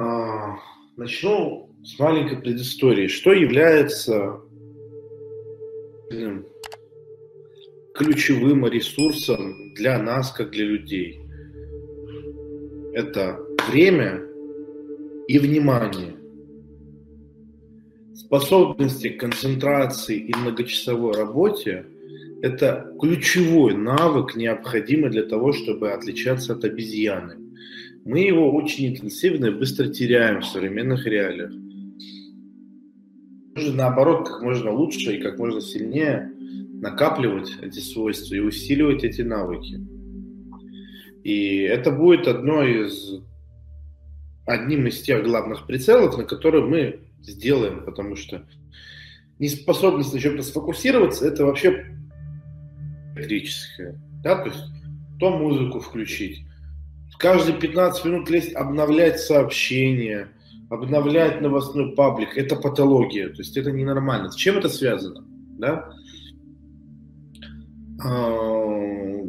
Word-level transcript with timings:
А, 0.00 0.56
начну 0.96 1.74
с 1.82 1.98
маленькой 1.98 2.38
предыстории. 2.38 3.08
Что 3.08 3.32
является 3.32 4.40
ключевым 7.94 8.64
ресурсом 8.68 9.74
для 9.74 10.00
нас, 10.00 10.30
как 10.30 10.52
для 10.52 10.66
людей? 10.66 11.20
Это 12.92 13.40
время 13.68 14.22
и 15.26 15.36
внимание. 15.40 16.14
Способности 18.14 19.08
к 19.08 19.18
концентрации 19.18 20.16
и 20.16 20.32
многочасовой 20.32 21.14
работе– 21.14 21.86
это 22.42 22.94
ключевой 23.00 23.74
навык, 23.74 24.36
необходимый 24.36 25.10
для 25.10 25.24
того, 25.24 25.52
чтобы 25.52 25.90
отличаться 25.90 26.52
от 26.52 26.62
обезьяны. 26.62 27.37
Мы 28.08 28.20
его 28.20 28.50
очень 28.54 28.88
интенсивно 28.88 29.46
и 29.46 29.50
быстро 29.50 29.88
теряем 29.88 30.40
в 30.40 30.46
современных 30.46 31.04
реалиях. 31.04 31.52
Нужно 33.54 33.74
наоборот 33.74 34.26
как 34.26 34.40
можно 34.40 34.72
лучше 34.72 35.14
и 35.16 35.20
как 35.20 35.38
можно 35.38 35.60
сильнее 35.60 36.32
накапливать 36.80 37.50
эти 37.60 37.80
свойства 37.80 38.34
и 38.34 38.38
усиливать 38.38 39.04
эти 39.04 39.20
навыки. 39.20 39.86
И 41.22 41.58
это 41.58 41.90
будет 41.90 42.26
одно 42.28 42.64
из, 42.64 43.20
одним 44.46 44.86
из 44.86 45.02
тех 45.02 45.22
главных 45.22 45.66
прицелов, 45.66 46.16
на 46.16 46.24
которые 46.24 46.64
мы 46.64 47.00
сделаем, 47.20 47.84
потому 47.84 48.16
что 48.16 48.42
неспособность 49.38 50.14
на 50.14 50.18
чем-то 50.18 50.42
сфокусироваться, 50.42 51.26
это 51.28 51.44
вообще 51.44 51.94
электрическое. 53.16 54.00
Да? 54.24 54.42
То 54.42 54.48
есть 54.48 54.64
то 55.20 55.28
музыку 55.36 55.80
включить, 55.80 56.46
каждые 57.18 57.58
15 57.58 58.04
минут 58.04 58.30
лезть, 58.30 58.54
обновлять 58.54 59.20
сообщения, 59.20 60.28
обновлять 60.70 61.40
новостной 61.40 61.94
паблик. 61.94 62.36
Это 62.36 62.56
патология, 62.56 63.28
то 63.28 63.38
есть 63.38 63.56
это 63.56 63.70
ненормально. 63.70 64.30
С 64.30 64.36
чем 64.36 64.58
это 64.58 64.68
связано? 64.68 65.24
Да? 65.58 65.90
А, 68.04 69.24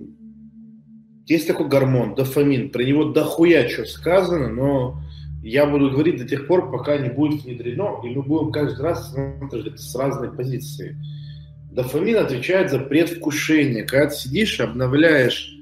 есть 1.25 1.47
такой 1.47 1.67
гормон, 1.67 2.15
дофамин, 2.15 2.69
про 2.69 2.83
него 2.83 3.05
дохуя 3.05 3.67
что 3.67 3.85
сказано, 3.85 4.49
но 4.49 5.01
я 5.43 5.65
буду 5.65 5.89
говорить 5.89 6.17
до 6.17 6.27
тех 6.27 6.47
пор, 6.47 6.71
пока 6.71 6.97
не 6.97 7.09
будет 7.09 7.43
внедрено, 7.43 8.01
и 8.03 8.09
мы 8.09 8.21
будем 8.21 8.51
каждый 8.51 8.81
раз 8.81 9.11
с 9.13 9.95
разной 9.95 10.31
позиции. 10.31 10.97
Дофамин 11.71 12.17
отвечает 12.17 12.71
за 12.71 12.79
предвкушение. 12.79 13.83
Когда 13.83 14.07
ты 14.07 14.15
сидишь, 14.15 14.59
обновляешь 14.59 15.58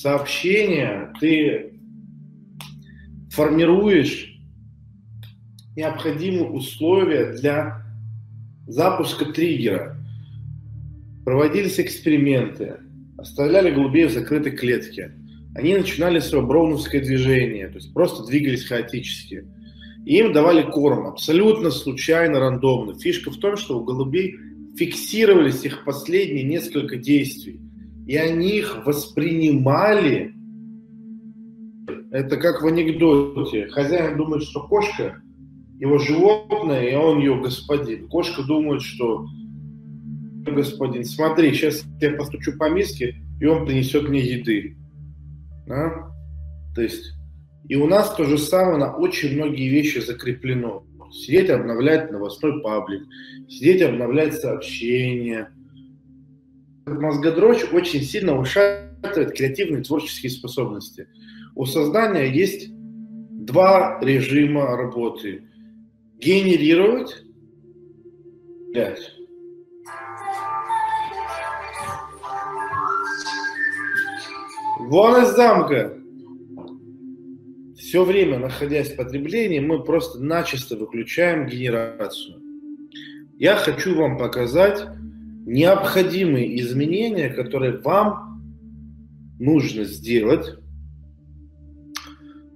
сообщения, 0.00 1.12
ты 1.20 1.74
формируешь 3.30 4.34
необходимые 5.76 6.48
условия 6.48 7.34
для 7.34 7.84
запуска 8.66 9.26
триггера. 9.26 9.98
Проводились 11.24 11.78
эксперименты, 11.78 12.78
оставляли 13.18 13.70
голубей 13.70 14.06
в 14.06 14.12
закрытой 14.12 14.52
клетке. 14.52 15.12
Они 15.54 15.76
начинали 15.76 16.18
свое 16.20 16.46
броуновское 16.46 17.02
движение, 17.02 17.68
то 17.68 17.74
есть 17.74 17.92
просто 17.92 18.24
двигались 18.24 18.64
хаотически. 18.64 19.44
И 20.06 20.16
им 20.16 20.32
давали 20.32 20.62
корм 20.62 21.08
абсолютно 21.08 21.70
случайно, 21.70 22.40
рандомно. 22.40 22.98
Фишка 22.98 23.30
в 23.30 23.36
том, 23.36 23.58
что 23.58 23.78
у 23.78 23.84
голубей 23.84 24.34
фиксировались 24.78 25.64
их 25.64 25.84
последние 25.84 26.44
несколько 26.44 26.96
действий 26.96 27.60
и 28.06 28.16
они 28.16 28.58
их 28.58 28.84
воспринимали. 28.86 30.34
Это 32.10 32.36
как 32.36 32.62
в 32.62 32.66
анекдоте. 32.66 33.68
Хозяин 33.68 34.16
думает, 34.16 34.42
что 34.42 34.66
кошка 34.66 35.22
его 35.78 35.98
животное, 35.98 36.90
и 36.90 36.94
он 36.94 37.18
ее 37.18 37.40
господин. 37.40 38.08
Кошка 38.08 38.42
думает, 38.42 38.82
что 38.82 39.26
господин, 40.44 41.04
смотри, 41.04 41.52
сейчас 41.52 41.84
я 42.00 42.12
постучу 42.12 42.56
по 42.58 42.68
миске, 42.68 43.16
и 43.40 43.46
он 43.46 43.64
принесет 43.64 44.08
мне 44.08 44.20
еды. 44.20 44.76
Да? 45.66 46.10
То 46.74 46.82
есть, 46.82 47.12
и 47.68 47.76
у 47.76 47.86
нас 47.86 48.14
то 48.14 48.24
же 48.24 48.38
самое 48.38 48.78
на 48.78 48.96
очень 48.96 49.34
многие 49.34 49.68
вещи 49.68 49.98
закреплено. 49.98 50.84
Сидеть 51.12 51.50
обновлять 51.50 52.10
новостной 52.10 52.62
паблик, 52.62 53.02
сидеть 53.48 53.82
обновлять 53.82 54.34
сообщения– 54.34 55.50
мозгодрочь 56.98 57.64
очень 57.72 58.02
сильно 58.02 58.38
ушатывает 58.38 59.36
креативные 59.36 59.82
творческие 59.82 60.30
способности. 60.30 61.08
У 61.54 61.66
создания 61.66 62.26
есть 62.30 62.68
два 62.70 63.98
режима 64.00 64.76
работы. 64.76 65.44
Генерировать, 66.18 67.24
блядь, 68.72 69.12
Вон 74.90 75.22
из 75.22 75.36
замка! 75.36 75.96
Все 77.76 78.04
время, 78.04 78.38
находясь 78.38 78.90
в 78.90 78.96
потреблении, 78.96 79.60
мы 79.60 79.84
просто 79.84 80.18
начисто 80.18 80.76
выключаем 80.76 81.46
генерацию. 81.46 82.40
Я 83.38 83.56
хочу 83.56 83.94
вам 83.94 84.18
показать 84.18 84.84
необходимые 85.50 86.60
изменения, 86.60 87.28
которые 87.28 87.76
вам 87.78 88.40
нужно 89.40 89.82
сделать 89.82 90.46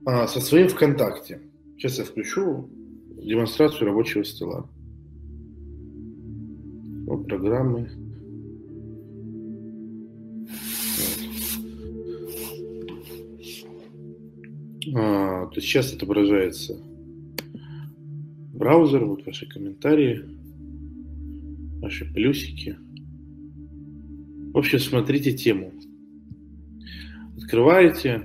а, 0.06 0.28
со 0.28 0.41
своим 0.41 0.69
ВКонтакте. 0.69 1.41
Сейчас 1.77 1.99
я 1.99 2.05
включу 2.05 2.71
демонстрацию 3.21 3.88
рабочего 3.88 4.22
стола. 4.22 4.71
О, 7.09 7.16
программы. 7.19 7.91
А, 14.94 15.47
то 15.47 15.61
сейчас 15.61 15.93
отображается 15.93 16.78
браузер, 18.53 19.05
вот 19.05 19.26
ваши 19.26 19.49
комментарии 19.49 20.22
ваши 21.81 22.05
плюсики. 22.05 22.78
В 24.54 24.59
общем, 24.59 24.78
смотрите 24.78 25.32
тему. 25.32 25.72
Открываете 27.37 28.22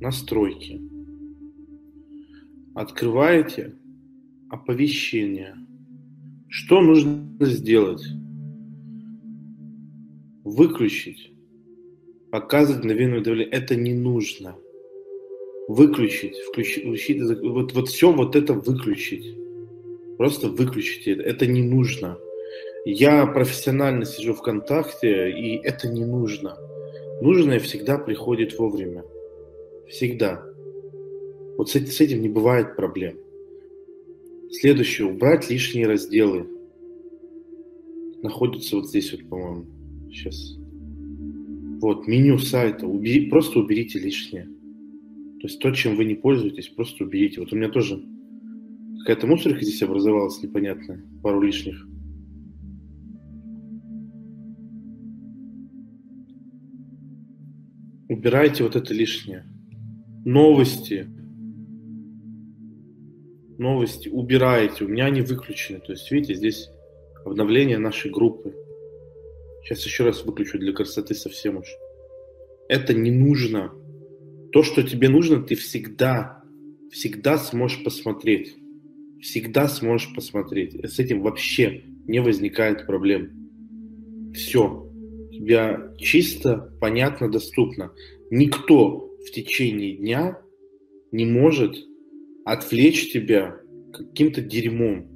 настройки. 0.00 0.80
Открываете 2.74 3.74
оповещение. 4.48 5.54
Что 6.48 6.80
нужно 6.80 7.36
сделать? 7.40 8.02
Выключить. 10.44 11.30
Показывать 12.32 12.82
мгновенное 12.82 13.20
давление. 13.20 13.52
Это 13.52 13.76
не 13.76 13.92
нужно. 13.92 14.56
Выключить. 15.68 16.38
Включить. 16.48 16.84
включить 16.84 17.20
вот, 17.42 17.74
вот 17.74 17.88
все 17.90 18.10
вот 18.10 18.34
это 18.34 18.54
выключить. 18.54 19.36
Просто 20.16 20.48
выключите. 20.48 21.12
Это 21.12 21.46
не 21.46 21.62
нужно. 21.62 22.18
Я 22.84 23.26
профессионально 23.26 24.06
сижу 24.06 24.32
ВКонтакте, 24.34 25.30
и 25.30 25.56
это 25.56 25.88
не 25.88 26.04
нужно. 26.04 26.56
Нужное 27.20 27.58
всегда 27.58 27.98
приходит 27.98 28.58
вовремя. 28.58 29.04
Всегда. 29.86 30.42
Вот 31.58 31.68
с, 31.68 31.76
этим 31.76 32.22
не 32.22 32.30
бывает 32.30 32.76
проблем. 32.76 33.18
Следующее. 34.50 35.08
Убрать 35.08 35.50
лишние 35.50 35.86
разделы. 35.86 36.48
Находится 38.22 38.76
вот 38.76 38.88
здесь 38.88 39.12
вот, 39.12 39.28
по-моему. 39.28 39.66
Сейчас. 40.10 40.56
Вот, 41.82 42.06
меню 42.06 42.38
сайта. 42.38 42.86
Убери, 42.86 43.28
просто 43.28 43.58
уберите 43.58 43.98
лишнее. 43.98 44.44
То 45.40 45.46
есть 45.46 45.58
то, 45.60 45.70
чем 45.72 45.96
вы 45.96 46.06
не 46.06 46.14
пользуетесь, 46.14 46.68
просто 46.68 47.04
уберите. 47.04 47.40
Вот 47.40 47.52
у 47.52 47.56
меня 47.56 47.68
тоже 47.68 48.02
какая-то 49.00 49.26
мусорка 49.26 49.62
здесь 49.62 49.82
образовалась 49.82 50.42
непонятная. 50.42 51.04
Пару 51.22 51.42
лишних. 51.42 51.89
Убирайте 58.10 58.64
вот 58.64 58.74
это 58.74 58.92
лишнее. 58.92 59.44
Новости. 60.24 61.06
Новости 63.56 64.08
убирайте. 64.08 64.84
У 64.84 64.88
меня 64.88 65.04
они 65.04 65.20
выключены. 65.20 65.78
То 65.78 65.92
есть, 65.92 66.10
видите, 66.10 66.34
здесь 66.34 66.70
обновление 67.24 67.78
нашей 67.78 68.10
группы. 68.10 68.52
Сейчас 69.62 69.86
еще 69.86 70.02
раз 70.02 70.24
выключу 70.24 70.58
для 70.58 70.72
красоты 70.72 71.14
совсем 71.14 71.58
уж. 71.58 71.68
Это 72.68 72.94
не 72.94 73.12
нужно. 73.12 73.72
То, 74.50 74.64
что 74.64 74.82
тебе 74.82 75.08
нужно, 75.08 75.40
ты 75.40 75.54
всегда, 75.54 76.42
всегда 76.90 77.38
сможешь 77.38 77.84
посмотреть. 77.84 78.56
Всегда 79.20 79.68
сможешь 79.68 80.12
посмотреть. 80.16 80.74
С 80.84 80.98
этим 80.98 81.22
вообще 81.22 81.84
не 82.08 82.20
возникает 82.20 82.86
проблем. 82.86 84.32
Все 84.34 84.89
тебя 85.40 85.92
чисто, 85.98 86.72
понятно, 86.80 87.30
доступно. 87.30 87.92
Никто 88.30 89.10
в 89.26 89.30
течение 89.32 89.96
дня 89.96 90.38
не 91.12 91.24
может 91.24 91.76
отвлечь 92.44 93.12
тебя 93.12 93.56
каким-то 93.92 94.42
дерьмом, 94.42 95.06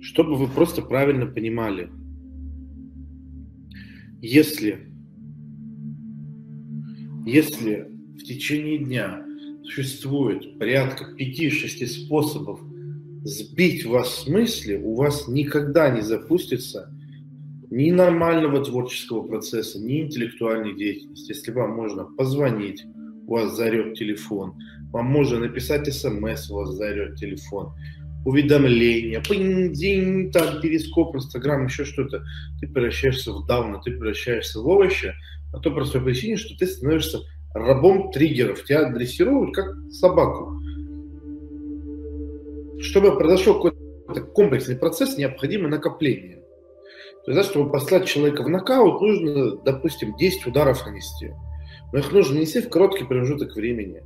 чтобы 0.00 0.36
вы 0.36 0.48
просто 0.48 0.82
правильно 0.82 1.26
понимали. 1.26 1.90
Если, 4.20 4.86
если 7.26 7.88
в 8.14 8.24
течение 8.24 8.78
дня 8.78 9.24
существует 9.64 10.58
порядка 10.58 11.06
5-6 11.18 11.86
способов 11.86 12.60
сбить 13.24 13.84
вас 13.86 14.22
с 14.22 14.28
мысли, 14.28 14.76
у 14.76 14.94
вас 14.94 15.26
никогда 15.26 15.90
не 15.90 16.02
запустится 16.02 16.94
ни 17.72 17.90
нормального 17.90 18.62
творческого 18.62 19.26
процесса, 19.26 19.80
ни 19.80 20.02
интеллектуальной 20.02 20.76
деятельности. 20.76 21.32
Если 21.32 21.52
вам 21.52 21.70
можно 21.70 22.04
позвонить, 22.04 22.84
у 23.26 23.32
вас 23.32 23.56
зарет 23.56 23.94
телефон, 23.94 24.54
вам 24.92 25.06
можно 25.06 25.38
написать 25.38 25.90
смс, 25.92 26.50
у 26.50 26.56
вас 26.56 26.68
зарет 26.72 27.16
телефон, 27.16 27.72
уведомления, 28.26 29.22
день, 29.70 30.30
там, 30.30 30.60
перископ, 30.60 31.16
инстаграм, 31.16 31.64
еще 31.64 31.86
что-то, 31.86 32.22
ты 32.60 32.68
превращаешься 32.68 33.32
в 33.32 33.46
дауна, 33.46 33.80
ты 33.82 33.92
превращаешься 33.92 34.60
в 34.60 34.68
овощи, 34.68 35.14
по 35.50 35.58
той 35.58 35.72
простой 35.72 36.02
причине, 36.02 36.36
что 36.36 36.54
ты 36.54 36.66
становишься 36.66 37.20
рабом 37.54 38.12
триггеров, 38.12 38.64
тебя 38.64 38.90
дрессируют 38.90 39.54
как 39.54 39.74
собаку. 39.90 40.60
Чтобы 42.80 43.16
произошел 43.16 43.54
какой-то 43.54 44.20
комплексный 44.34 44.76
процесс, 44.76 45.16
необходимо 45.16 45.68
накопление. 45.68 46.41
То 47.24 47.30
есть, 47.30 47.36
да, 47.36 47.48
чтобы 47.48 47.70
послать 47.70 48.06
человека 48.06 48.42
в 48.42 48.48
нокаут, 48.48 49.00
нужно, 49.00 49.56
допустим, 49.58 50.16
10 50.16 50.46
ударов 50.46 50.84
нанести. 50.84 51.30
Но 51.92 51.98
их 52.00 52.12
нужно 52.12 52.34
нанести 52.34 52.60
в 52.60 52.68
короткий 52.68 53.04
промежуток 53.04 53.54
времени. 53.54 54.02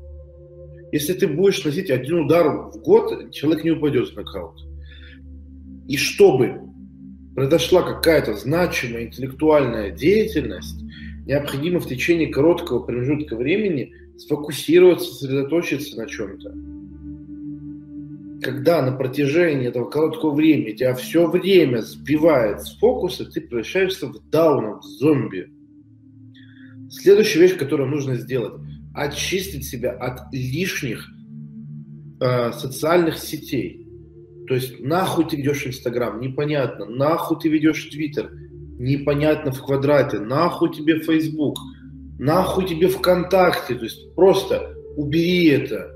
Если 0.93 1.15
ты 1.15 1.27
будешь 1.27 1.65
носить 1.65 1.91
один 1.91 2.27
удар 2.27 2.49
в 2.49 2.81
год, 2.83 3.33
человек 3.33 3.65
не 3.65 3.71
упадет 3.71 4.11
в 4.11 4.17
нокаут. 4.17 4.61
И 5.89 5.97
чтобы 5.97 6.61
произошла 7.35 7.83
какая-то 7.83 8.35
значимая 8.35 9.05
интеллектуальная 9.05 9.91
деятельность, 9.91 10.83
необходимо 11.27 11.81
в 11.81 11.87
течение 11.87 12.29
короткого 12.29 12.81
промежутка 12.81 13.37
времени 13.37 13.93
сфокусироваться, 14.19 15.13
сосредоточиться 15.13 15.97
на 15.97 16.07
чем-то. 16.07 16.55
Когда 18.43 18.83
на 18.83 18.93
протяжении 18.93 19.69
этого 19.69 19.88
короткого 19.88 20.35
времени 20.35 20.75
тебя 20.75 20.94
все 20.94 21.27
время 21.29 21.81
сбивает 21.81 22.62
с 22.62 22.77
фокуса, 22.79 23.25
ты 23.25 23.41
превращаешься 23.41 24.09
в 24.09 24.31
дауна, 24.31 24.79
в 24.79 24.83
зомби. 24.83 25.50
Следующая 26.91 27.41
вещь, 27.41 27.56
которую 27.56 27.88
нужно 27.88 28.17
сделать, 28.17 28.55
очистить 28.94 29.65
себя 29.65 29.93
от 29.93 30.33
лишних 30.33 31.09
э, 32.21 32.53
социальных 32.53 33.19
сетей. 33.19 33.87
То 34.47 34.55
есть 34.55 34.81
нахуй 34.81 35.29
ты 35.29 35.37
ведешь 35.37 35.67
Инстаграм, 35.67 36.21
непонятно, 36.21 36.87
нахуй 36.87 37.39
ты 37.41 37.49
ведешь 37.49 37.85
Твиттер, 37.87 38.31
непонятно 38.79 39.50
в 39.50 39.62
квадрате, 39.62 40.21
нахуй 40.21 40.73
тебе 40.73 41.00
Facebook, 41.00 41.56
нахуй 42.19 42.67
тебе 42.67 42.89
ВКонтакте, 42.89 43.75
то 43.75 43.85
есть 43.85 44.15
просто 44.15 44.75
убери 44.97 45.47
это. 45.49 45.95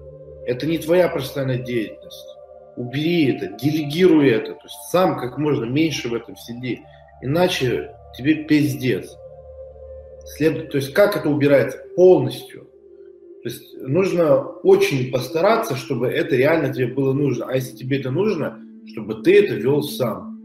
Это 0.50 0.66
не 0.66 0.78
твоя 0.78 1.08
профессиональная 1.08 1.64
деятельность. 1.64 2.26
Убери 2.74 3.32
это, 3.32 3.56
делегируй 3.56 4.30
это, 4.30 4.54
то 4.54 4.64
есть 4.64 4.76
сам 4.90 5.16
как 5.16 5.38
можно 5.38 5.64
меньше 5.64 6.08
в 6.08 6.14
этом 6.14 6.34
сиди, 6.36 6.80
иначе 7.22 7.94
тебе 8.18 8.34
пиздец. 8.44 9.16
След... 10.24 10.70
То 10.70 10.78
есть 10.78 10.92
как 10.92 11.16
это 11.16 11.28
убирается? 11.28 11.78
Полностью. 11.94 12.64
То 13.42 13.48
есть 13.48 13.80
нужно 13.80 14.40
очень 14.40 15.12
постараться, 15.12 15.76
чтобы 15.76 16.08
это 16.08 16.34
реально 16.34 16.74
тебе 16.74 16.88
было 16.88 17.12
нужно. 17.12 17.46
А 17.46 17.54
если 17.54 17.76
тебе 17.76 18.00
это 18.00 18.10
нужно, 18.10 18.58
чтобы 18.86 19.22
ты 19.22 19.44
это 19.44 19.54
вел 19.54 19.84
сам. 19.84 20.40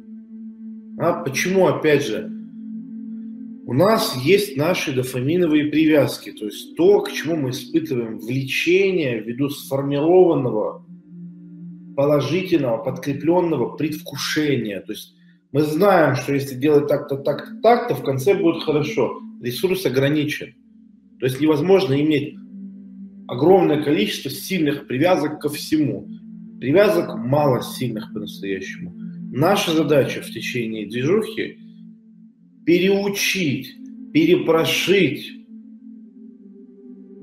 А 0.99 1.23
почему, 1.23 1.65
опять 1.65 2.05
же, 2.05 2.29
у 3.67 3.73
нас 3.73 4.15
есть 4.23 4.57
наши 4.57 4.93
дофаминовые 4.93 5.65
привязки, 5.65 6.31
то 6.31 6.45
есть 6.45 6.75
то, 6.75 7.01
к 7.01 7.11
чему 7.11 7.35
мы 7.35 7.49
испытываем 7.49 8.19
влечение 8.19 9.19
ввиду 9.19 9.49
сформированного 9.49 10.85
положительного, 11.95 12.83
подкрепленного 12.83 13.75
предвкушения. 13.75 14.81
То 14.81 14.91
есть 14.91 15.15
мы 15.51 15.63
знаем, 15.63 16.15
что 16.15 16.33
если 16.33 16.53
делать 16.53 16.87
так-то, 16.87 17.17
так-то, 17.17 17.55
так-то, 17.63 17.95
в 17.95 18.03
конце 18.03 18.35
будет 18.35 18.61
хорошо. 18.63 19.19
Ресурс 19.41 19.85
ограничен. 19.87 20.53
То 21.19 21.25
есть 21.25 21.41
невозможно 21.41 21.99
иметь 21.99 22.35
огромное 23.27 23.83
количество 23.83 24.29
сильных 24.29 24.85
привязок 24.85 25.41
ко 25.41 25.49
всему. 25.49 26.07
Привязок 26.59 27.15
мало 27.17 27.63
сильных 27.63 28.13
по-настоящему. 28.13 28.93
Наша 29.31 29.71
задача 29.71 30.21
в 30.21 30.27
течение 30.27 30.87
движухи 30.87 31.64
переучить, 32.65 33.75
перепрошить 34.13 35.31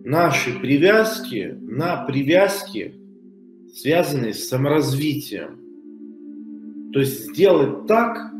наши 0.04 0.52
привязки 0.58 1.56
на 1.60 2.04
привязки, 2.04 2.94
связанные 3.74 4.34
с 4.34 4.48
саморазвитием. 4.48 5.58
То 6.92 7.00
есть 7.00 7.30
сделать 7.30 7.86
так, 7.86 8.32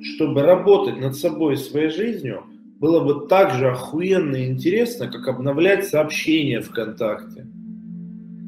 чтобы 0.00 0.42
работать 0.42 0.98
над 0.98 1.16
собой 1.16 1.54
и 1.54 1.58
своей 1.58 1.90
жизнью 1.90 2.44
было 2.78 3.04
бы 3.04 3.26
так 3.28 3.52
же 3.54 3.68
охуенно 3.68 4.36
и 4.36 4.48
интересно, 4.48 5.08
как 5.08 5.28
обновлять 5.28 5.86
сообщения 5.86 6.60
ВКонтакте. 6.60 7.46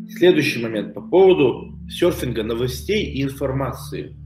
Следующий 0.09 0.63
момент 0.63 0.95
по 0.95 1.03
поводу 1.03 1.79
серфинга 1.89 2.43
новостей 2.43 3.05
и 3.13 3.23
информации. 3.23 4.17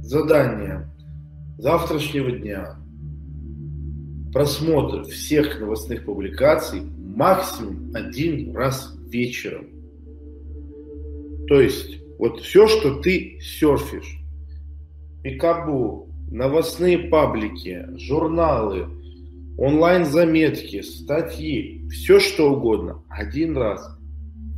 Задание 0.00 0.90
завтрашнего 1.58 2.30
дня. 2.30 2.76
Просмотр 4.32 5.04
всех 5.04 5.60
новостных 5.60 6.04
публикаций 6.04 6.82
максимум 6.82 7.94
один 7.94 8.54
раз 8.54 8.94
вечером. 9.08 9.66
То 11.48 11.60
есть, 11.60 11.98
вот 12.18 12.40
все, 12.40 12.66
что 12.66 13.00
ты 13.00 13.38
серфишь, 13.40 14.18
пикабу, 15.22 16.08
новостные 16.30 16.98
паблики, 16.98 17.86
журналы, 17.96 18.86
онлайн-заметки, 19.56 20.82
статьи, 20.82 21.88
все 21.88 22.20
что 22.20 22.52
угодно, 22.52 23.02
один 23.08 23.56
раз 23.56 23.98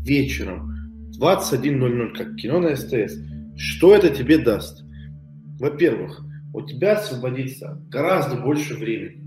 вечером, 0.02 0.74
21.00, 1.20 2.16
как 2.16 2.36
кино 2.36 2.60
на 2.60 2.74
СТС. 2.74 3.14
Что 3.56 3.94
это 3.94 4.08
тебе 4.08 4.38
даст? 4.38 4.84
Во-первых, 5.58 6.24
у 6.58 6.66
тебя 6.66 6.94
освободится 6.94 7.80
гораздо 7.88 8.36
больше 8.36 8.74
времени 8.74 9.22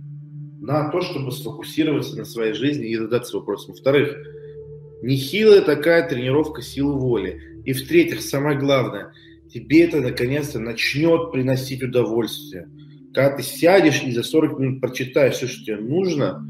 на 0.62 0.90
то, 0.90 1.02
чтобы 1.02 1.32
сфокусироваться 1.32 2.18
на 2.18 2.26
своей 2.26 2.54
жизни 2.54 2.90
и 2.90 2.98
задаться 2.98 3.38
вопросом. 3.38 3.74
Во-вторых, 3.74 4.16
нехилая 5.02 5.62
такая 5.62 6.08
тренировка 6.08 6.62
силы 6.62 7.00
воли. 7.00 7.42
И 7.66 7.74
в-третьих, 7.74 8.22
самое 8.22 8.60
главное, 8.60 9.14
тебе 9.52 9.86
это 9.86 10.02
наконец-то 10.02 10.60
начнет 10.60 11.32
приносить 11.32 11.82
удовольствие. 11.82 12.68
Когда 13.14 13.38
ты 13.38 13.44
сядешь 13.44 14.04
и 14.04 14.12
за 14.12 14.24
40 14.24 14.60
минут 14.60 14.82
прочитаешь 14.82 15.36
все, 15.36 15.48
что 15.48 15.64
тебе 15.64 15.78
нужно, 15.78 16.46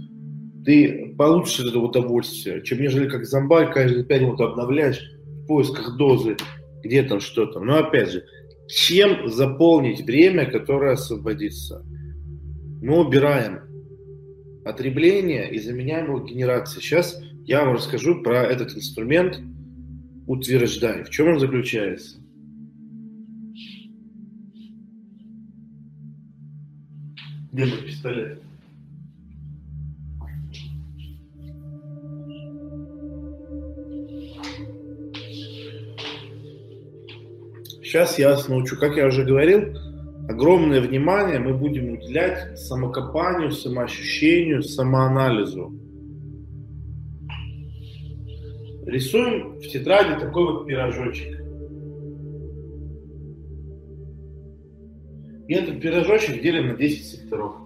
ты 0.65 1.15
получишь 1.17 1.67
это 1.67 1.79
удовольствие, 1.79 2.63
чем 2.63 2.81
нежели 2.81 3.07
как 3.07 3.25
зомбарь 3.25 3.71
каждые 3.71 4.03
5 4.03 4.21
минут 4.21 4.41
обновляешь 4.41 5.01
в 5.25 5.47
поисках 5.47 5.95
дозы, 5.97 6.37
где 6.83 7.03
там 7.03 7.19
что-то. 7.19 7.59
Но 7.59 7.77
опять 7.77 8.11
же, 8.11 8.23
чем 8.73 9.27
заполнить 9.27 10.01
время, 10.01 10.49
которое 10.49 10.93
освободится? 10.93 11.85
Мы 12.81 12.99
убираем 13.05 13.61
потребление 14.63 15.51
и 15.51 15.59
заменяем 15.59 16.05
его 16.05 16.19
генерацией. 16.19 16.83
Сейчас 16.83 17.21
я 17.45 17.65
вам 17.65 17.75
расскажу 17.75 18.21
про 18.21 18.43
этот 18.43 18.75
инструмент 18.75 19.39
утверждай. 20.27 21.03
В 21.03 21.09
чем 21.09 21.29
он 21.29 21.39
заключается? 21.39 22.17
Где 27.51 27.65
мой 27.65 27.81
пистолет? 27.81 28.41
Сейчас 37.91 38.17
я 38.17 38.29
вас 38.29 38.47
научу, 38.47 38.77
как 38.77 38.95
я 38.95 39.05
уже 39.05 39.25
говорил, 39.25 39.77
огромное 40.29 40.79
внимание 40.79 41.39
мы 41.39 41.53
будем 41.53 41.91
уделять 41.91 42.57
самокопанию, 42.57 43.51
самоощущению, 43.51 44.63
самоанализу. 44.63 45.73
Рисуем 48.85 49.59
в 49.59 49.67
тетради 49.67 50.17
такой 50.21 50.53
вот 50.53 50.67
пирожочек. 50.67 51.37
И 55.49 55.53
этот 55.53 55.81
пирожочек 55.81 56.41
делим 56.41 56.69
на 56.69 56.75
10 56.77 57.05
секторов. 57.05 57.60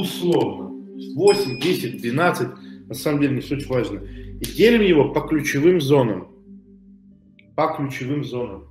Условно, 0.00 0.70
8, 1.14 1.60
10, 1.60 2.00
12, 2.00 2.48
на 2.88 2.94
самом 2.94 3.20
деле 3.20 3.36
не 3.36 3.42
суть 3.42 3.66
важно. 3.68 3.98
И 3.98 4.44
делим 4.44 4.82
его 4.82 5.12
по 5.12 5.20
ключевым 5.20 5.80
зонам. 5.80 6.28
По 7.54 7.74
ключевым 7.76 8.24
зонам. 8.24 8.64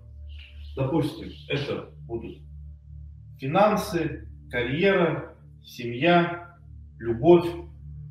Допустим, 0.75 1.29
это 1.49 1.89
будут 2.07 2.39
финансы, 3.39 4.27
карьера, 4.49 5.35
семья, 5.63 6.57
любовь, 6.97 7.47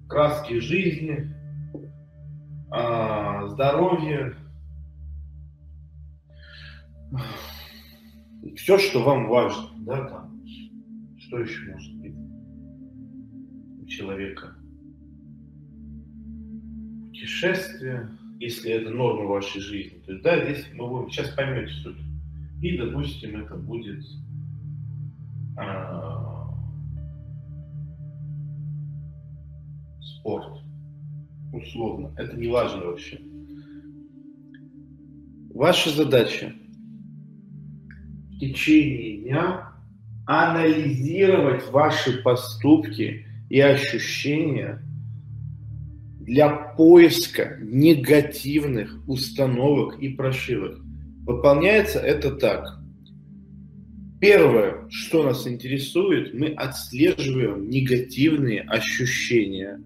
краски 0.09 0.61
жизни, 0.61 1.35
а, 2.71 3.47
здоровье, 3.49 4.37
все, 8.57 8.79
что 8.79 9.03
вам 9.03 9.29
важно, 9.29 9.69
да, 9.79 10.05
там, 10.05 10.43
что 11.19 11.41
еще 11.41 11.73
у 11.73 11.98
человека? 13.99 14.55
Путешествие, 17.09 18.09
если 18.39 18.71
это 18.71 18.91
норма 18.91 19.25
вашей 19.25 19.61
жизни. 19.61 19.99
То 20.07 20.13
есть, 20.13 20.25
да, 20.25 20.45
здесь 20.45 20.67
мы 20.75 21.11
сейчас 21.11 21.31
поймете 21.31 21.73
суть. 21.83 21.99
И, 22.63 22.79
допустим, 22.79 23.41
это 23.41 23.57
будет 23.57 24.05
а, 25.57 26.55
спорт. 30.01 30.63
Условно. 31.53 32.13
Это 32.17 32.37
не 32.37 32.49
важно 32.49 32.85
вообще. 32.85 33.21
Ваша 35.55 35.91
задача 35.91 36.53
в 38.31 38.39
течение 38.39 39.23
дня 39.23 39.73
анализировать 40.27 41.69
ваши 41.71 42.23
поступки 42.23 43.28
и 43.49 43.61
ощущения 43.61 44.83
для 46.21 46.51
поиска 46.51 47.59
негативных 47.63 49.09
установок 49.09 49.99
и 50.01 50.11
прошивок. 50.11 50.79
Выполняется 51.25 51.99
это 51.99 52.33
так. 52.33 52.67
Первое, 54.21 54.89
что 54.91 55.23
нас 55.23 55.47
интересует, 55.47 56.35
мы 56.35 56.49
отслеживаем 56.49 57.71
негативные 57.71 58.63
ощущения. 58.63 59.81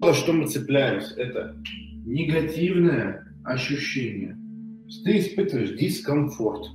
За 0.00 0.14
что 0.14 0.32
мы 0.32 0.46
цепляемся? 0.46 1.14
Это 1.16 1.56
негативное 2.06 3.26
ощущение. 3.44 4.38
Ты 5.04 5.18
испытываешь 5.18 5.76
дискомфорт. 5.78 6.68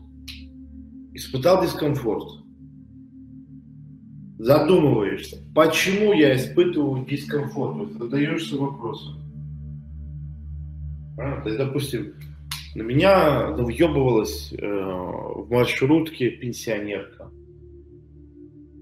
Испытал 1.14 1.64
дискомфорт. 1.64 2.43
Задумываешься, 4.44 5.38
почему 5.56 6.12
я 6.12 6.36
испытываю 6.36 7.06
дискомфорт? 7.06 7.94
Задаешься 7.94 8.58
вопросом. 8.58 9.14
А, 11.18 11.40
то 11.40 11.48
есть, 11.48 11.58
допустим, 11.58 12.14
на 12.76 12.82
меня 12.82 13.52
въебывалась 13.52 14.52
э, 14.52 14.58
в 14.66 15.48
маршрутке 15.50 16.32
пенсионерка. 16.32 17.32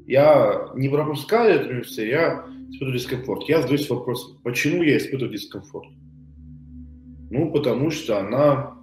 Я 0.08 0.72
не 0.74 0.90
пропускаю 0.90 1.60
это 1.60 1.70
мероприятие, 1.70 2.10
я 2.10 2.46
испытываю 2.72 2.94
дискомфорт. 2.98 3.44
Я 3.48 3.62
задаюсь 3.62 3.88
вопросом, 3.88 4.40
почему 4.44 4.82
я 4.82 4.98
испытываю 4.98 5.32
дискомфорт? 5.32 5.90
Ну, 7.30 7.52
потому 7.52 7.92
что 7.92 8.18
она 8.18 8.81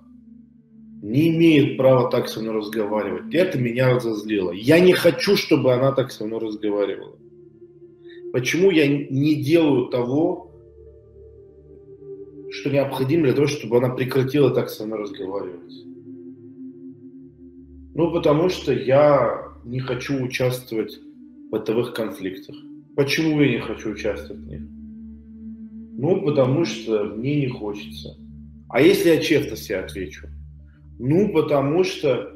не 1.03 1.29
имеет 1.29 1.77
права 1.77 2.11
так 2.11 2.29
со 2.29 2.41
мной 2.41 2.57
разговаривать. 2.57 3.35
Это 3.35 3.59
меня 3.59 3.95
разозлило. 3.95 4.51
Я 4.51 4.81
не 4.81 4.93
хочу, 4.93 5.37
чтобы 5.37 5.73
она 5.73 5.93
так 5.93 6.11
со 6.11 6.25
мной 6.25 6.41
разговаривала. 6.41 7.17
Почему 8.33 8.71
я 8.71 8.89
не 8.89 9.37
делаю 9.37 9.87
того, 9.87 10.53
что 12.51 12.71
необходимо 12.71 13.25
для 13.25 13.35
того, 13.35 13.47
чтобы 13.47 13.79
она 13.79 13.91
прекратила 13.91 14.51
так 14.51 14.71
со 14.71 14.87
мной 14.87 15.01
разговаривать? 15.01 15.73
Ну, 17.95 18.13
потому 18.13 18.49
что 18.49 18.73
я 18.73 19.49
не 19.65 19.81
хочу 19.81 20.23
участвовать 20.23 20.99
в 20.99 21.51
бытовых 21.51 21.95
конфликтах. 21.95 22.57
Почему 22.97 23.41
я 23.41 23.53
не 23.53 23.61
хочу 23.61 23.91
участвовать 23.91 24.43
в 24.43 24.47
них? 24.47 24.63
Ну, 26.01 26.23
потому 26.23 26.65
что 26.65 27.05
мне 27.05 27.41
не 27.41 27.49
хочется. 27.49 28.17
А 28.69 28.81
если 28.81 29.11
я 29.11 29.19
честно 29.19 29.57
себе 29.57 29.79
отвечу? 29.79 30.29
Ну, 30.99 31.33
потому 31.33 31.85
что 31.85 32.33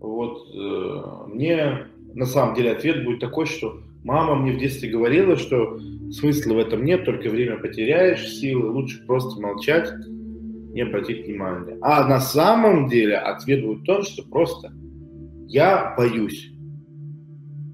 вот 0.00 0.38
э, 0.54 1.02
мне 1.28 1.86
на 2.14 2.26
самом 2.26 2.54
деле 2.54 2.72
ответ 2.72 3.04
будет 3.04 3.20
такой, 3.20 3.46
что 3.46 3.80
мама 4.04 4.36
мне 4.36 4.52
в 4.52 4.58
детстве 4.58 4.90
говорила, 4.90 5.36
что 5.36 5.78
Смысла 6.10 6.54
в 6.54 6.58
этом 6.58 6.84
нет, 6.84 7.04
только 7.04 7.28
время 7.28 7.58
потеряешь, 7.58 8.28
силы, 8.28 8.70
лучше 8.70 9.04
просто 9.06 9.40
молчать, 9.40 9.90
не 10.06 10.82
обратить 10.82 11.26
внимания. 11.26 11.78
А 11.82 12.06
на 12.06 12.20
самом 12.20 12.88
деле 12.88 13.16
ответ 13.16 13.64
будет 13.64 13.80
в 13.80 13.84
том, 13.84 14.02
что 14.02 14.22
просто 14.22 14.72
я 15.48 15.94
боюсь. 15.96 16.52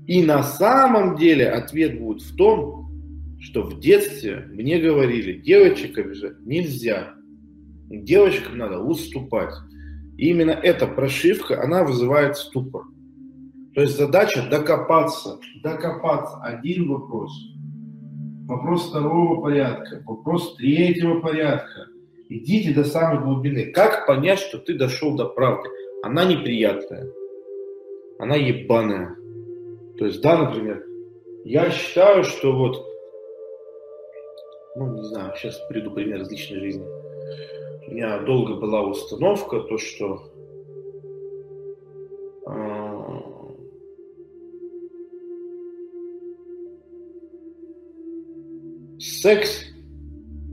И 0.07 0.25
на 0.25 0.43
самом 0.43 1.17
деле 1.17 1.49
ответ 1.51 2.01
будет 2.01 2.23
в 2.23 2.37
том, 2.37 2.91
что 3.39 3.63
в 3.63 3.81
детстве 3.81 4.47
мне 4.51 4.79
говорили, 4.79 5.41
девочек 5.41 5.99
обижать 5.99 6.41
нельзя. 6.45 7.15
Девочкам 7.89 8.57
надо 8.57 8.81
уступать. 8.81 9.53
И 10.23 10.29
именно 10.29 10.53
эта 10.53 10.87
прошивка, 10.87 11.61
она 11.65 11.83
вызывает 11.83 12.37
ступор. 12.37 12.85
То 13.75 13.81
есть 13.81 13.97
задача 13.97 14.49
докопаться, 14.49 15.41
докопаться. 15.65 16.41
Один 16.45 16.89
вопрос– 16.89 17.33
вопрос 18.47 18.91
второго 18.91 19.43
порядка, 19.43 20.01
вопрос 20.07 20.55
третьего 20.55 21.19
порядка. 21.19 21.89
Идите 22.29 22.73
до 22.73 22.85
самой 22.85 23.21
глубины. 23.21 23.73
Как 23.73 24.07
понять, 24.07 24.39
что 24.39 24.59
ты 24.59 24.79
дошел 24.79 25.17
до 25.17 25.25
правды? 25.25 25.69
Она 26.05 26.25
неприятная. 26.25 27.11
Она 28.21 28.37
ебаная. 28.37 29.17
То 29.99 30.07
есть, 30.07 30.21
да, 30.21 30.39
например, 30.39 30.87
я 31.45 31.69
считаю, 31.71 32.23
что 32.23 32.53
вот, 32.53 32.77
ну, 34.77 34.95
не 34.95 35.03
знаю, 35.03 35.33
сейчас 35.37 35.59
приду 35.69 35.91
пример 35.91 36.21
из 36.21 36.31
личной 36.31 36.61
жизни. 36.61 36.87
У 37.89 37.95
меня 37.95 38.19
долго 38.21 38.55
была 38.55 38.83
установка, 38.83 39.61
то, 39.61 39.79
что 39.79 40.23
секс 48.99 49.67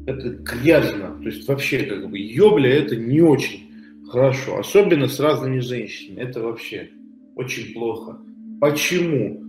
это 0.05 0.29
грязно, 0.29 1.19
то 1.21 1.29
есть 1.29 1.47
вообще 1.47 1.83
как 1.83 2.09
бы 2.09 2.17
ёбля 2.17 2.69
это 2.69 2.95
не 2.95 3.21
очень 3.21 3.69
хорошо, 4.09 4.57
особенно 4.59 5.07
с 5.07 5.19
разными 5.19 5.59
женщинами, 5.59 6.21
это 6.21 6.41
вообще 6.41 6.89
очень 7.35 7.73
плохо. 7.73 8.19
Почему? 8.59 9.39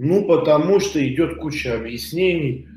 Ну, 0.00 0.26
потому 0.26 0.80
что 0.80 1.06
идет 1.06 1.38
куча 1.38 1.76
объяснений, 1.76 2.68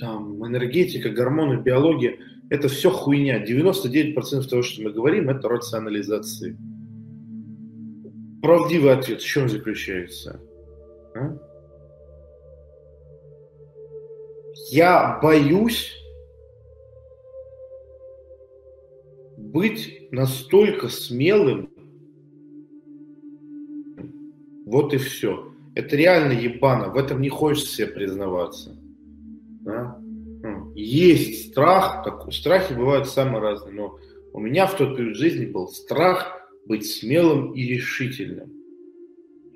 там, 0.00 0.44
энергетика, 0.46 1.10
гормоны, 1.10 1.60
биология, 1.60 2.16
это 2.52 2.68
все 2.68 2.90
хуйня. 2.90 3.42
99% 3.42 4.46
того, 4.46 4.62
что 4.62 4.82
мы 4.82 4.92
говорим, 4.92 5.30
это 5.30 5.48
рационализации. 5.48 6.54
Правдивый 8.42 8.92
ответ 8.92 9.22
в 9.22 9.26
чем 9.26 9.48
заключается? 9.48 10.38
А? 11.14 11.38
Я 14.70 15.18
боюсь 15.22 15.96
быть 19.38 20.08
настолько 20.10 20.88
смелым. 20.88 21.70
Вот 24.66 24.92
и 24.92 24.98
все. 24.98 25.54
Это 25.74 25.96
реально 25.96 26.32
ебано. 26.32 26.90
В 26.90 26.98
этом 26.98 27.22
не 27.22 27.30
хочется 27.30 27.76
себе 27.76 27.86
признаваться. 27.86 28.76
Да? 29.62 30.01
Есть 30.82 31.50
страх, 31.50 32.02
так, 32.04 32.32
страхи 32.32 32.72
бывают 32.72 33.08
самые 33.08 33.40
разные, 33.40 33.72
но 33.72 33.98
у 34.32 34.40
меня 34.40 34.66
в 34.66 34.76
тот 34.76 34.96
период 34.96 35.16
жизни 35.16 35.46
был 35.46 35.68
страх 35.68 36.48
быть 36.66 36.90
смелым 36.90 37.52
и 37.52 37.62
решительным. 37.62 38.50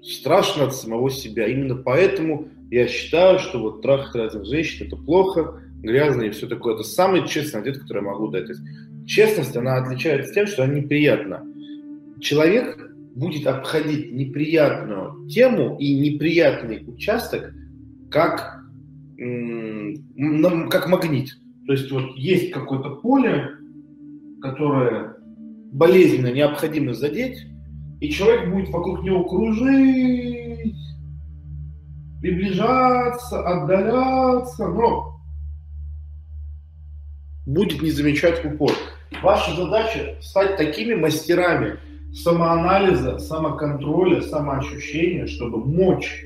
Страшно 0.02 0.66
от 0.66 0.76
самого 0.76 1.10
себя. 1.10 1.48
Именно 1.48 1.74
поэтому 1.74 2.48
я 2.70 2.86
считаю, 2.86 3.40
что 3.40 3.58
вот 3.58 3.82
трахать 3.82 4.14
разных 4.14 4.46
женщин 4.46 4.86
это 4.86 4.96
плохо, 4.96 5.60
грязно 5.82 6.22
и 6.22 6.30
все 6.30 6.46
такое. 6.46 6.74
Это 6.74 6.84
самый 6.84 7.26
честный 7.26 7.60
ответ, 7.60 7.78
который 7.78 8.04
я 8.04 8.08
могу 8.08 8.28
дать. 8.28 8.48
Честность, 9.04 9.56
она 9.56 9.78
отличается 9.78 10.32
тем, 10.32 10.46
что 10.46 10.62
она 10.62 10.74
неприятна. 10.74 11.44
Человек 12.20 12.78
будет 13.16 13.48
обходить 13.48 14.12
неприятную 14.12 15.28
тему 15.28 15.76
и 15.80 15.92
неприятный 15.98 16.84
участок 16.86 17.52
как, 18.10 18.60
как 20.70 20.88
магнит. 20.88 21.30
То 21.66 21.72
есть 21.72 21.90
вот 21.90 22.16
есть 22.16 22.52
какое-то 22.52 22.90
поле, 22.96 23.50
которое 24.40 25.16
болезненно 25.72 26.32
необходимо 26.32 26.94
задеть, 26.94 27.46
и 28.00 28.10
человек 28.10 28.52
будет 28.52 28.68
вокруг 28.68 29.02
него 29.02 29.24
кружить, 29.24 30.76
приближаться, 32.20 33.46
отдаляться, 33.46 34.68
но 34.68 35.20
будет 37.46 37.82
не 37.82 37.90
замечать 37.90 38.44
упор. 38.44 38.72
Ваша 39.22 39.54
задача 39.56 40.16
стать 40.20 40.56
такими 40.56 40.94
мастерами 40.94 41.78
самоанализа, 42.12 43.18
самоконтроля, 43.18 44.22
самоощущения, 44.22 45.26
чтобы 45.26 45.64
мочь 45.64 46.24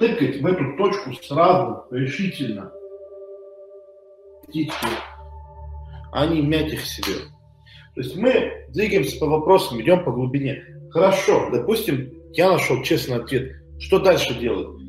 тыкать 0.00 0.40
в 0.40 0.46
эту 0.46 0.76
точку 0.76 1.12
сразу, 1.22 1.84
решительно. 1.90 2.72
А 6.12 6.26
не 6.26 6.40
мять 6.40 6.72
их 6.72 6.84
себе. 6.84 7.20
То 7.94 8.00
есть 8.00 8.16
мы 8.16 8.66
двигаемся 8.70 9.18
по 9.20 9.26
вопросам, 9.26 9.80
идем 9.80 10.02
по 10.02 10.10
глубине. 10.10 10.64
Хорошо, 10.90 11.50
допустим, 11.52 12.10
я 12.32 12.50
нашел 12.50 12.82
честный 12.82 13.16
ответ. 13.16 13.52
Что 13.78 14.00
дальше 14.00 14.34
делать? 14.38 14.80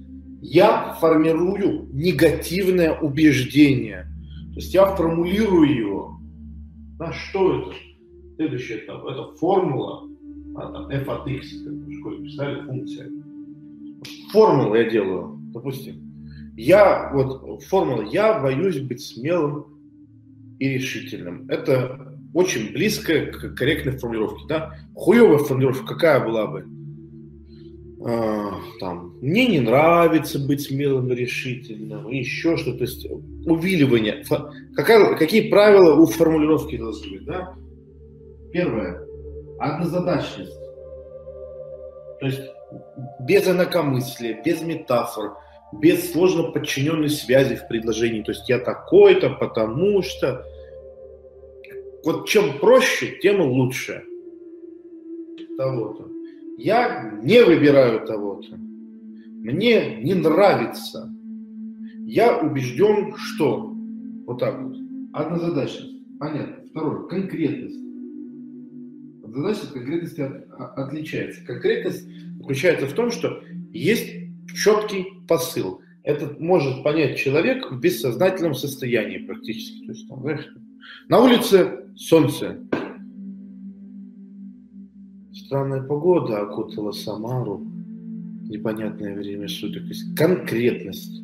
Я 0.42 0.94
формирую 1.00 1.90
негативное 1.94 2.98
убеждение. 2.98 4.08
То 4.54 4.56
есть 4.56 4.74
я 4.74 4.86
формулирую 4.96 5.78
его. 5.78 6.18
На 6.98 7.12
что 7.14 7.60
это? 7.60 7.76
Следующий 8.38 8.78
этап. 8.78 9.06
Это 9.06 9.36
формула. 9.36 10.08
А, 10.56 10.72
там, 10.72 10.90
f 10.90 11.08
от 11.08 11.28
x, 11.28 11.48
как 11.64 11.74
в 11.74 12.00
школе 12.00 12.24
писали, 12.24 12.62
функция. 12.66 13.21
Формулу 14.32 14.76
я 14.76 14.90
делаю. 14.90 15.38
Допустим, 15.54 16.12
я, 16.58 17.12
вот 17.14 17.64
формула, 17.64 18.04
я 18.04 18.40
боюсь 18.40 18.80
быть 18.80 19.02
смелым 19.02 19.66
и 20.60 20.70
решительным. 20.70 21.48
Это 21.50 22.18
очень 22.34 22.72
близко 22.72 23.28
к 23.28 23.56
корректной 23.56 23.98
формулировке. 23.98 24.46
Да? 24.48 24.76
Хуевая 24.96 25.40
формулировка 25.40 25.86
какая 25.86 26.26
была 26.26 26.48
бы? 26.48 26.66
А, 28.04 28.54
там, 28.80 29.18
мне 29.22 29.46
не 29.48 29.60
нравится 29.60 30.40
быть 30.40 30.62
смелым 30.62 31.12
и 31.12 31.16
решительным, 31.16 32.10
и 32.10 32.18
еще 32.18 32.58
что-то, 32.58 32.80
то 32.80 32.84
есть 32.84 33.08
увиливание. 33.46 34.24
Какая, 34.76 35.16
какие 35.16 35.50
правила 35.50 35.96
у 35.96 36.08
формулировки 36.08 36.78
должны 36.78 37.18
быть, 37.18 37.26
да? 37.26 37.54
Первое. 38.52 39.06
Однозадачность. 39.60 40.58
То 42.20 42.26
есть 42.26 42.42
без 43.20 43.48
инакомыслия, 43.48 44.42
без 44.44 44.62
метафор, 44.62 45.38
без 45.74 46.12
сложно 46.12 46.52
подчиненной 46.52 47.10
связи 47.10 47.56
в 47.56 47.68
предложении. 47.68 48.24
То 48.24 48.32
есть 48.32 48.48
я 48.50 48.60
такой-то, 48.60 49.30
потому 49.32 50.02
что... 50.02 50.46
Вот 52.04 52.28
чем 52.28 52.58
проще, 52.60 53.20
тем 53.22 53.42
лучше. 53.42 54.04
Того-то. 55.58 56.10
Я 56.58 57.12
не 57.22 57.44
выбираю 57.44 58.06
того-то. 58.06 58.56
Мне 58.56 59.98
не 60.02 60.16
нравится. 60.16 61.14
Я 62.06 62.40
убежден, 62.40 63.16
что... 63.16 63.74
Вот 64.26 64.40
так 64.40 64.60
вот. 64.62 64.76
Однозадачность. 65.14 65.96
Понятно. 66.20 66.66
Второе. 66.70 67.08
Конкретность. 67.08 67.82
Задача 69.34 69.62
от 69.64 69.72
конкретности 69.74 70.22
от, 70.22 70.78
отличается. 70.78 71.46
Конкретность 71.46 72.06
заключается 72.42 72.88
в 72.88 72.94
том, 72.94 73.12
что 73.12 73.42
есть 73.72 74.14
четкий 74.54 75.08
посыл. 75.28 75.82
Это 76.04 76.36
может 76.40 76.84
понять 76.84 77.18
человек 77.18 77.72
в 77.72 77.80
бессознательном 77.80 78.56
состоянии 78.56 79.20
практически. 79.20 79.86
То 79.86 79.92
есть, 79.92 80.10
там, 80.10 80.22
знаешь, 80.22 80.48
на 81.08 81.20
улице 81.22 81.86
солнце, 81.96 82.58
Странная 85.34 85.82
погода 85.82 86.42
окутала 86.42 86.94
Самару. 86.94 87.60
Непонятное 88.48 89.14
время 89.16 89.50
суток. 89.50 89.84
Конкретность. 90.16 91.22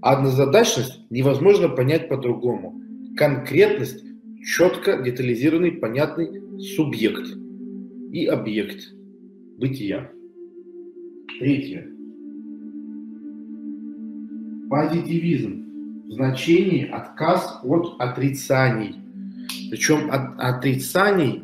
Однозадачность 0.00 1.00
невозможно 1.10 1.68
понять 1.68 2.08
по-другому. 2.08 2.80
Конкретность– 3.16 4.04
четко 4.44 5.00
детализированный, 5.00 5.70
понятный 5.70 6.60
субъект 6.60 7.36
и 8.10 8.26
объект 8.26 8.94
бытия. 9.58 10.10
Третье. 11.42 11.88
Позитивизм. 14.70 16.06
В 16.06 16.12
значении 16.12 16.88
отказ 16.88 17.58
от 17.64 17.96
отрицаний. 17.98 18.94
Причем 19.68 20.08
от 20.12 20.38
отрицаний 20.38 21.42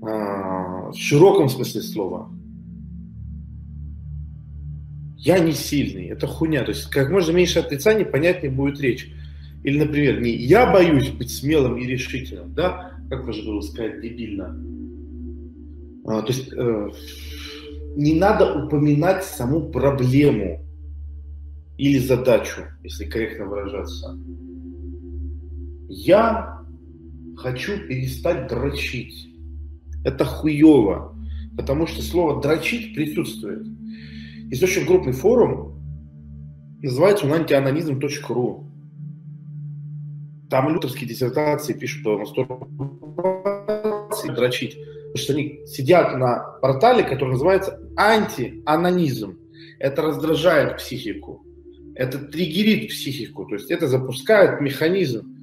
а, 0.00 0.90
в 0.90 0.96
широком 0.96 1.50
смысле 1.50 1.82
слова. 1.82 2.30
Я 5.18 5.38
не 5.38 5.52
сильный, 5.52 6.06
это 6.06 6.26
хуйня. 6.26 6.64
То 6.64 6.70
есть 6.70 6.88
как 6.88 7.10
можно 7.10 7.32
меньше 7.32 7.58
отрицаний, 7.58 8.06
понятнее 8.06 8.52
будет 8.52 8.80
речь. 8.80 9.12
Или, 9.64 9.80
например, 9.80 10.22
не 10.22 10.30
я 10.30 10.72
боюсь 10.72 11.10
быть 11.10 11.30
смелым 11.30 11.76
и 11.76 11.86
решительным, 11.86 12.54
да, 12.54 12.92
как 13.10 13.26
можно 13.26 13.44
было 13.44 13.60
сказать, 13.60 14.00
дебильно. 14.00 14.58
А, 16.06 16.22
то 16.22 16.28
есть 16.28 16.50
э, 16.54 16.88
не 17.96 18.14
надо 18.14 18.64
упоминать 18.64 19.24
саму 19.24 19.70
проблему 19.70 20.64
или 21.78 21.98
задачу, 21.98 22.62
если 22.82 23.04
корректно 23.04 23.46
выражаться. 23.46 24.18
Я 25.88 26.60
хочу 27.36 27.78
перестать 27.86 28.48
дрочить 28.48 29.34
это 30.04 30.24
хуево, 30.24 31.16
потому 31.56 31.86
что 31.86 32.02
слово 32.02 32.40
«дрочить» 32.42 32.94
присутствует. 32.94 33.66
Есть 34.50 34.62
очень 34.62 34.86
крупный 34.86 35.14
форум, 35.14 35.82
называется 36.82 37.26
он 37.26 37.32
антианонизм.ру. 37.32 38.70
Там 40.50 40.68
лютерские 40.74 41.08
диссертации 41.08 41.72
пишут 41.72 42.04
по 42.04 42.18
мастурбации, 42.18 42.68
дрочить. 44.28 44.76
Потому 45.14 45.22
что 45.22 45.32
они 45.32 45.60
сидят 45.66 46.16
на 46.16 46.40
портале, 46.60 47.04
который 47.04 47.30
называется 47.30 47.80
антианонизм. 47.96 49.38
Это 49.78 50.02
раздражает 50.02 50.78
психику. 50.78 51.46
Это 51.94 52.18
триггерит 52.18 52.90
психику. 52.90 53.46
То 53.46 53.54
есть 53.54 53.70
это 53.70 53.86
запускает 53.86 54.60
механизм 54.60 55.34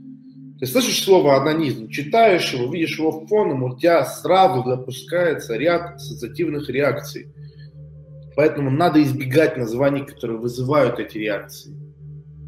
ты 0.62 0.68
слышишь 0.68 1.04
слово 1.04 1.42
анонизм, 1.42 1.90
читаешь 1.90 2.54
его, 2.54 2.72
видишь 2.72 3.00
его 3.00 3.26
фоном, 3.26 3.64
у 3.64 3.76
тебя 3.76 4.06
сразу 4.06 4.64
запускается 4.64 5.58
ряд 5.58 5.96
ассоциативных 5.96 6.70
реакций. 6.70 7.30
Поэтому 8.36 8.70
надо 8.70 9.02
избегать 9.02 9.58
названий, 9.58 10.06
которые 10.06 10.38
вызывают 10.38 11.00
эти 11.00 11.18
реакции. 11.18 11.74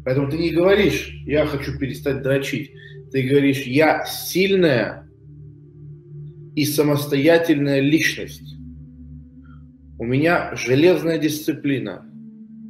Поэтому 0.04 0.30
ты 0.30 0.38
не 0.38 0.50
говоришь, 0.50 1.12
я 1.26 1.44
хочу 1.44 1.76
перестать 1.76 2.22
дрочить. 2.22 2.70
Ты 3.10 3.22
говоришь, 3.24 3.62
я 3.62 4.04
сильная 4.04 5.03
и 6.54 6.64
самостоятельная 6.64 7.80
личность. 7.80 8.56
У 9.98 10.04
меня 10.04 10.54
железная 10.54 11.18
дисциплина. 11.18 12.04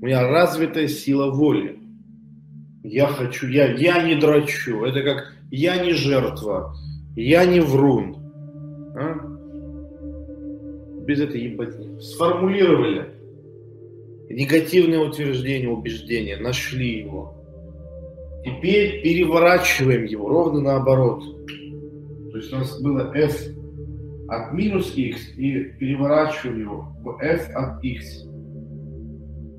У 0.00 0.06
меня 0.06 0.26
развитая 0.26 0.88
сила 0.88 1.30
воли. 1.30 1.78
Я 2.82 3.06
хочу, 3.06 3.46
я, 3.48 3.72
я 3.72 4.02
не 4.02 4.14
дрочу. 4.14 4.84
Это 4.84 5.02
как 5.02 5.32
я 5.50 5.82
не 5.82 5.92
жертва, 5.92 6.74
я 7.16 7.46
не 7.46 7.60
врун. 7.60 8.16
А? 8.96 9.14
Без 11.06 11.20
этой 11.20 11.42
ебатни. 11.42 11.98
Сформулировали 12.00 13.14
негативное 14.30 15.00
утверждение, 15.00 15.70
убеждение, 15.70 16.36
нашли 16.36 16.98
его. 17.00 17.34
Теперь 18.44 19.02
переворачиваем 19.02 20.04
его 20.04 20.28
ровно 20.28 20.60
наоборот. 20.60 21.22
То 22.32 22.36
есть 22.36 22.52
у 22.52 22.56
нас 22.56 22.80
было 22.80 23.12
f 23.14 23.34
от 24.28 24.52
минус 24.52 24.92
x 24.96 25.36
и 25.36 25.64
переворачиваем 25.78 26.60
его 26.60 26.96
в 27.02 27.18
f 27.20 27.50
от 27.54 27.82
x. 27.84 28.24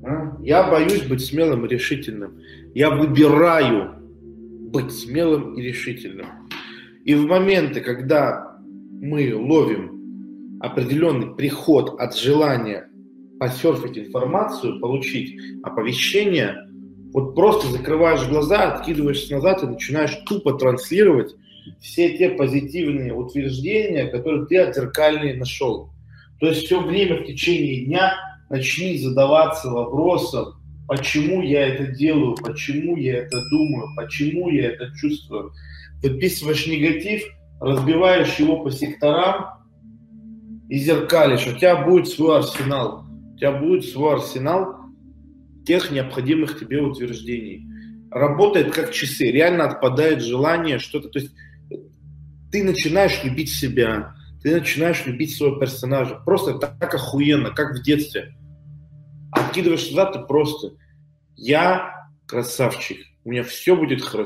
А? 0.04 0.36
Я 0.42 0.70
боюсь 0.70 1.02
быть 1.02 1.24
смелым 1.24 1.66
и 1.66 1.68
решительным. 1.68 2.40
Я 2.74 2.90
выбираю 2.90 3.94
быть 4.70 4.92
смелым 4.92 5.54
и 5.54 5.62
решительным. 5.62 6.26
И 7.04 7.14
в 7.14 7.26
моменты, 7.26 7.80
когда 7.80 8.58
мы 9.00 9.34
ловим 9.34 10.58
определенный 10.60 11.34
приход 11.34 12.00
от 12.00 12.16
желания 12.16 12.88
посерфить 13.38 13.98
информацию, 13.98 14.80
получить 14.80 15.38
оповещение, 15.62 16.56
вот 17.12 17.34
просто 17.34 17.68
закрываешь 17.68 18.28
глаза, 18.28 18.72
откидываешься 18.72 19.34
назад 19.34 19.62
и 19.62 19.66
начинаешь 19.66 20.16
тупо 20.26 20.54
транслировать 20.54 21.34
все 21.80 22.16
те 22.16 22.30
позитивные 22.30 23.12
утверждения, 23.12 24.06
которые 24.06 24.46
ты 24.46 24.58
отзеркальные 24.58 25.36
нашел. 25.36 25.90
То 26.40 26.48
есть 26.48 26.66
все 26.66 26.80
время 26.80 27.22
в 27.22 27.26
течение 27.26 27.86
дня 27.86 28.14
начни 28.50 28.98
задаваться 28.98 29.70
вопросом, 29.70 30.54
почему 30.86 31.42
я 31.42 31.66
это 31.66 31.86
делаю, 31.86 32.34
почему 32.34 32.96
я 32.96 33.18
это 33.18 33.38
думаю, 33.50 33.88
почему 33.96 34.50
я 34.50 34.72
это 34.72 34.90
чувствую. 34.96 35.52
Выписываешь 36.02 36.66
негатив, 36.66 37.22
разбиваешь 37.60 38.38
его 38.38 38.62
по 38.62 38.70
секторам 38.70 39.46
и 40.68 40.78
зеркалишь. 40.78 41.46
У 41.46 41.56
тебя 41.56 41.76
будет 41.76 42.08
свой 42.08 42.38
арсенал. 42.38 43.06
У 43.34 43.38
тебя 43.38 43.52
будет 43.52 43.84
свой 43.84 44.14
арсенал 44.14 44.76
тех 45.66 45.90
необходимых 45.90 46.58
тебе 46.58 46.80
утверждений. 46.80 47.66
Работает 48.10 48.72
как 48.72 48.92
часы, 48.92 49.30
реально 49.30 49.64
отпадает 49.64 50.22
желание 50.22 50.78
что-то, 50.78 51.08
то 51.08 51.18
есть 51.18 51.32
ты 52.50 52.64
начинаешь 52.64 53.22
любить 53.24 53.50
себя, 53.50 54.14
ты 54.42 54.52
начинаешь 54.54 55.04
любить 55.06 55.36
своего 55.36 55.56
персонажа. 55.56 56.20
Просто 56.24 56.54
так, 56.54 56.94
охуенно, 56.94 57.50
как 57.50 57.76
в 57.76 57.82
детстве. 57.82 58.36
Откидываешь 59.32 59.84
туда, 59.84 60.06
ты 60.06 60.20
просто, 60.20 60.72
я 61.36 62.08
красавчик, 62.26 62.98
у 63.24 63.30
меня 63.30 63.42
все 63.42 63.76
будет 63.76 64.02
хорошо. 64.02 64.24